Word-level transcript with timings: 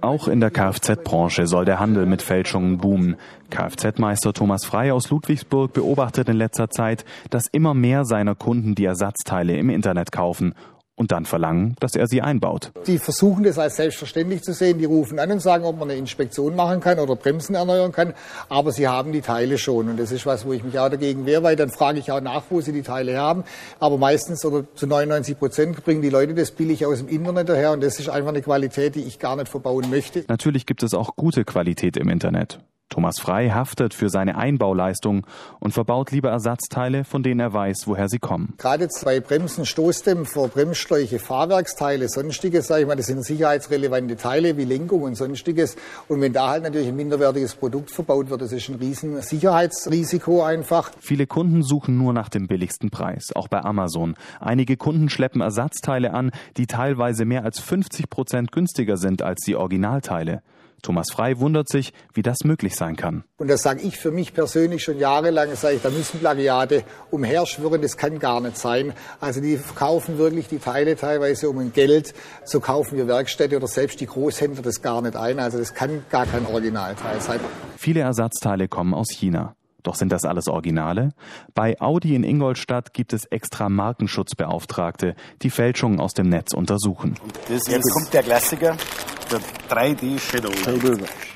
Auch 0.00 0.28
in 0.28 0.40
der 0.40 0.50
Kfz-Branche 0.50 1.46
soll 1.46 1.64
der 1.64 1.80
Handel 1.80 2.06
mit 2.06 2.22
Fälschungen 2.22 2.78
boomen. 2.78 3.16
Kfz-Meister 3.50 4.32
Thomas 4.32 4.64
Frei 4.64 4.92
aus 4.92 5.10
Ludwigsburg 5.10 5.72
beobachtet 5.72 6.28
in 6.28 6.36
letzter 6.36 6.70
Zeit, 6.70 7.04
dass 7.30 7.46
immer 7.50 7.74
mehr 7.74 8.04
seiner 8.04 8.34
Kunden 8.34 8.74
die 8.74 8.84
Ersatzteile 8.84 9.56
im 9.56 9.68
Internet 9.68 10.12
kaufen 10.12 10.54
und 10.96 11.12
dann 11.12 11.26
verlangen, 11.26 11.76
dass 11.78 11.94
er 11.94 12.06
sie 12.06 12.22
einbaut. 12.22 12.72
Die 12.86 12.98
versuchen 12.98 13.44
das 13.44 13.58
als 13.58 13.76
selbstverständlich 13.76 14.42
zu 14.42 14.52
sehen. 14.52 14.78
Die 14.78 14.86
rufen 14.86 15.18
an 15.18 15.30
und 15.30 15.40
sagen, 15.40 15.64
ob 15.64 15.78
man 15.78 15.90
eine 15.90 15.98
Inspektion 15.98 16.56
machen 16.56 16.80
kann 16.80 16.98
oder 16.98 17.14
Bremsen 17.14 17.54
erneuern 17.54 17.92
kann. 17.92 18.14
Aber 18.48 18.72
sie 18.72 18.88
haben 18.88 19.12
die 19.12 19.20
Teile 19.20 19.58
schon. 19.58 19.88
Und 19.90 20.00
das 20.00 20.10
ist 20.10 20.26
was, 20.26 20.46
wo 20.46 20.52
ich 20.52 20.64
mich 20.64 20.78
auch 20.78 20.88
dagegen 20.88 21.26
wehre, 21.26 21.42
weil 21.42 21.54
dann 21.54 21.70
frage 21.70 21.98
ich 21.98 22.10
auch 22.10 22.20
nach, 22.20 22.44
wo 22.50 22.60
sie 22.60 22.72
die 22.72 22.82
Teile 22.82 23.18
haben. 23.18 23.44
Aber 23.78 23.98
meistens 23.98 24.44
oder 24.44 24.64
zu 24.74 24.86
99 24.86 25.38
Prozent 25.38 25.84
bringen 25.84 26.02
die 26.02 26.10
Leute 26.10 26.34
das 26.34 26.50
billig 26.50 26.86
aus 26.86 26.98
dem 26.98 27.08
Internet 27.08 27.50
daher. 27.50 27.72
Und 27.72 27.82
das 27.82 28.00
ist 28.00 28.08
einfach 28.08 28.30
eine 28.30 28.42
Qualität, 28.42 28.94
die 28.94 29.02
ich 29.02 29.18
gar 29.18 29.36
nicht 29.36 29.48
verbauen 29.48 29.90
möchte. 29.90 30.24
Natürlich 30.28 30.64
gibt 30.64 30.82
es 30.82 30.94
auch 30.94 31.14
gute 31.16 31.44
Qualität 31.44 31.96
im 31.98 32.08
Internet. 32.08 32.58
Thomas 32.88 33.18
Frei 33.18 33.50
haftet 33.50 33.94
für 33.94 34.08
seine 34.08 34.36
Einbauleistung 34.36 35.26
und 35.58 35.72
verbaut 35.72 36.12
lieber 36.12 36.30
Ersatzteile, 36.30 37.04
von 37.04 37.22
denen 37.22 37.40
er 37.40 37.52
weiß, 37.52 37.86
woher 37.86 38.08
sie 38.08 38.20
kommen. 38.20 38.54
Gerade 38.58 38.88
zwei 38.88 39.18
Bremsen, 39.18 39.66
Stoßdämpfer, 39.66 40.48
Bremsschläuche, 40.48 41.18
Fahrwerksteile, 41.18 42.08
sonstiges, 42.08 42.68
sage 42.68 42.82
ich 42.82 42.86
mal, 42.86 42.96
das 42.96 43.06
sind 43.06 43.24
sicherheitsrelevante 43.24 44.16
Teile 44.16 44.56
wie 44.56 44.64
Lenkung 44.64 45.02
und 45.02 45.16
sonstiges. 45.16 45.76
Und 46.08 46.20
wenn 46.20 46.32
da 46.32 46.48
halt 46.48 46.62
natürlich 46.62 46.88
ein 46.88 46.96
minderwertiges 46.96 47.56
Produkt 47.56 47.90
verbaut 47.90 48.30
wird, 48.30 48.40
das 48.40 48.52
ist 48.52 48.68
ein 48.68 48.76
riesen 48.76 49.20
Sicherheitsrisiko 49.20 50.44
einfach. 50.44 50.92
Viele 51.00 51.26
Kunden 51.26 51.62
suchen 51.62 51.98
nur 51.98 52.12
nach 52.12 52.28
dem 52.28 52.46
billigsten 52.46 52.90
Preis, 52.90 53.32
auch 53.34 53.48
bei 53.48 53.62
Amazon. 53.62 54.14
Einige 54.38 54.76
Kunden 54.76 55.08
schleppen 55.08 55.40
Ersatzteile 55.40 56.14
an, 56.14 56.30
die 56.56 56.68
teilweise 56.68 57.24
mehr 57.24 57.44
als 57.44 57.58
50 57.58 58.08
Prozent 58.08 58.52
günstiger 58.52 58.96
sind 58.96 59.22
als 59.22 59.42
die 59.44 59.56
Originalteile. 59.56 60.42
Thomas 60.82 61.08
Frei 61.12 61.38
wundert 61.38 61.68
sich, 61.68 61.92
wie 62.14 62.22
das 62.22 62.38
möglich 62.44 62.76
sein 62.76 62.96
kann. 62.96 63.24
Und 63.38 63.48
das 63.48 63.62
sage 63.62 63.80
ich 63.82 63.96
für 63.96 64.10
mich 64.10 64.34
persönlich 64.34 64.84
schon 64.84 64.98
jahrelang, 64.98 65.54
sage 65.54 65.76
ich, 65.76 65.82
da 65.82 65.90
müssen 65.90 66.20
Plagiate 66.20 66.84
umherschwirren, 67.10 67.82
das 67.82 67.96
kann 67.96 68.18
gar 68.18 68.40
nicht 68.40 68.56
sein. 68.56 68.92
Also 69.20 69.40
die 69.40 69.58
kaufen 69.74 70.18
wirklich 70.18 70.48
die 70.48 70.58
Teile 70.58 70.96
teilweise 70.96 71.48
um 71.48 71.58
ein 71.58 71.72
Geld, 71.72 72.14
so 72.44 72.60
kaufen 72.60 72.96
wir 72.96 73.06
Werkstätte 73.06 73.56
oder 73.56 73.68
selbst 73.68 74.00
die 74.00 74.06
Großhändler 74.06 74.62
das 74.62 74.82
gar 74.82 75.02
nicht 75.02 75.16
ein. 75.16 75.38
Also 75.38 75.58
das 75.58 75.74
kann 75.74 76.04
gar 76.10 76.26
kein 76.26 76.46
Originalteil 76.46 77.20
sein. 77.20 77.40
Viele 77.76 78.00
Ersatzteile 78.00 78.68
kommen 78.68 78.94
aus 78.94 79.08
China. 79.10 79.56
Doch 79.86 79.94
sind 79.94 80.10
das 80.10 80.24
alles 80.24 80.48
Originale? 80.48 81.10
Bei 81.54 81.80
Audi 81.80 82.16
in 82.16 82.24
Ingolstadt 82.24 82.92
gibt 82.92 83.12
es 83.12 83.24
extra 83.26 83.68
Markenschutzbeauftragte, 83.68 85.14
die 85.42 85.50
Fälschungen 85.50 86.00
aus 86.00 86.12
dem 86.12 86.28
Netz 86.28 86.54
untersuchen. 86.54 87.14
Jetzt 87.48 87.68
kommt 87.68 88.12
der 88.12 88.24
Klassiker, 88.24 88.70
der 88.70 88.74
3D 88.74 88.74
Shadow. 88.74 89.05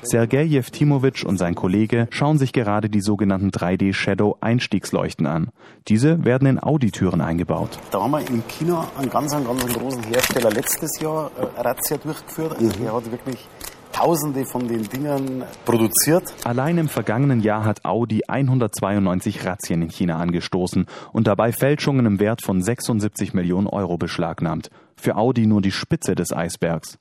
Sergei 0.03 0.43
Jeftimowitsch 0.43 1.23
und 1.23 1.37
sein 1.37 1.55
Kollege 1.55 2.07
schauen 2.09 2.37
sich 2.37 2.53
gerade 2.53 2.89
die 2.89 3.01
sogenannten 3.01 3.49
3D 3.49 3.93
Shadow 3.93 4.37
Einstiegsleuchten 4.41 5.27
an. 5.27 5.49
Diese 5.87 6.23
werden 6.23 6.47
in 6.47 6.61
Audi-Türen 6.61 7.21
eingebaut. 7.21 7.79
Da 7.91 8.01
haben 8.01 8.11
wir 8.11 8.27
in 8.27 8.43
China 8.47 8.87
einen 8.97 9.09
ganz, 9.09 9.33
einen 9.33 9.45
ganz 9.45 9.65
großen 9.65 10.03
Hersteller 10.03 10.51
letztes 10.51 10.99
Jahr 10.99 11.31
äh, 11.37 11.61
Razzia 11.61 11.97
durchgeführt. 11.97 12.57
Also 12.57 12.69
der 12.69 12.93
hat 12.93 13.11
wirklich 13.11 13.47
Tausende 13.91 14.45
von 14.45 14.67
den 14.67 14.83
Dingern 14.83 15.43
produziert. 15.65 16.23
Allein 16.45 16.77
im 16.77 16.87
vergangenen 16.87 17.41
Jahr 17.41 17.65
hat 17.65 17.83
Audi 17.83 18.21
192 18.27 19.45
Razzien 19.45 19.81
in 19.81 19.89
China 19.89 20.17
angestoßen 20.17 20.85
und 21.11 21.27
dabei 21.27 21.51
Fälschungen 21.51 22.05
im 22.05 22.19
Wert 22.19 22.41
von 22.41 22.61
76 22.61 23.33
Millionen 23.33 23.67
Euro 23.67 23.97
beschlagnahmt. 23.97 24.69
Für 24.95 25.17
Audi 25.17 25.45
nur 25.45 25.61
die 25.61 25.71
Spitze 25.71 26.15
des 26.15 26.31
Eisbergs. 26.31 26.97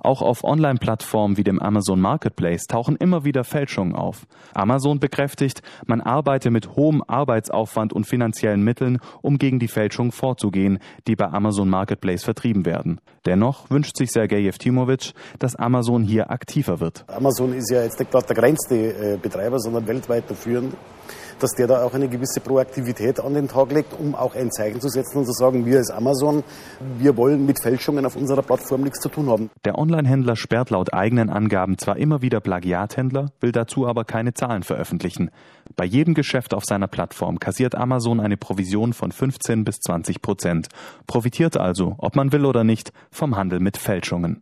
Auch 0.00 0.22
auf 0.22 0.44
Online-Plattformen 0.44 1.36
wie 1.36 1.44
dem 1.44 1.60
Amazon 1.60 2.00
Marketplace 2.00 2.66
tauchen 2.66 2.96
immer 2.96 3.24
wieder 3.24 3.44
Fälschungen 3.44 3.94
auf. 3.94 4.26
Amazon 4.54 5.00
bekräftigt, 5.00 5.62
man 5.86 6.00
arbeite 6.00 6.50
mit 6.50 6.76
hohem 6.76 7.02
Arbeitsaufwand 7.06 7.92
und 7.92 8.06
finanziellen 8.06 8.62
Mitteln, 8.62 8.98
um 9.22 9.38
gegen 9.38 9.58
die 9.58 9.68
Fälschungen 9.68 10.12
vorzugehen, 10.12 10.78
die 11.06 11.16
bei 11.16 11.26
Amazon 11.26 11.68
Marketplace 11.68 12.24
vertrieben 12.24 12.66
werden. 12.66 13.00
Dennoch 13.24 13.70
wünscht 13.70 13.96
sich 13.96 14.10
Sergei 14.12 14.38
Jeftimowitsch, 14.38 15.12
dass 15.38 15.56
Amazon 15.56 16.02
hier 16.02 16.30
aktiver 16.30 16.80
wird. 16.80 17.04
Amazon 17.08 17.52
ist 17.52 17.70
ja 17.70 17.82
jetzt 17.82 17.98
nicht 17.98 18.10
gerade 18.10 18.26
der 18.26 18.36
kleinste 18.36 18.74
äh, 18.74 19.18
Betreiber, 19.20 19.58
sondern 19.58 19.86
weltweit 19.86 20.28
der 20.28 20.36
führende 20.36 20.76
dass 21.38 21.52
der 21.52 21.66
da 21.66 21.82
auch 21.84 21.94
eine 21.94 22.08
gewisse 22.08 22.40
Proaktivität 22.40 23.20
an 23.20 23.34
den 23.34 23.48
Tag 23.48 23.72
legt, 23.72 23.98
um 23.98 24.14
auch 24.14 24.34
ein 24.34 24.50
Zeichen 24.50 24.80
zu 24.80 24.88
setzen 24.88 25.18
und 25.18 25.26
zu 25.26 25.32
sagen, 25.32 25.66
wir 25.66 25.78
als 25.78 25.90
Amazon, 25.90 26.42
wir 26.98 27.16
wollen 27.16 27.44
mit 27.44 27.60
Fälschungen 27.60 28.06
auf 28.06 28.16
unserer 28.16 28.42
Plattform 28.42 28.82
nichts 28.82 29.00
zu 29.00 29.08
tun 29.08 29.28
haben. 29.28 29.50
Der 29.64 29.78
Online-Händler 29.78 30.36
sperrt 30.36 30.70
laut 30.70 30.92
eigenen 30.92 31.30
Angaben 31.30 31.78
zwar 31.78 31.96
immer 31.96 32.22
wieder 32.22 32.40
Plagiathändler, 32.40 33.30
will 33.40 33.52
dazu 33.52 33.86
aber 33.86 34.04
keine 34.04 34.34
Zahlen 34.34 34.62
veröffentlichen. 34.62 35.30
Bei 35.76 35.84
jedem 35.84 36.14
Geschäft 36.14 36.54
auf 36.54 36.64
seiner 36.64 36.86
Plattform 36.86 37.40
kassiert 37.40 37.74
Amazon 37.74 38.20
eine 38.20 38.36
Provision 38.36 38.92
von 38.92 39.12
15 39.12 39.64
bis 39.64 39.78
20 39.80 40.22
Prozent, 40.22 40.68
profitiert 41.06 41.56
also, 41.56 41.94
ob 41.98 42.16
man 42.16 42.32
will 42.32 42.44
oder 42.44 42.64
nicht, 42.64 42.92
vom 43.10 43.36
Handel 43.36 43.60
mit 43.60 43.76
Fälschungen. 43.76 44.34